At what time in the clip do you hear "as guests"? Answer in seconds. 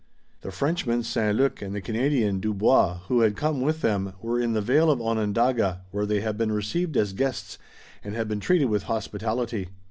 6.97-7.59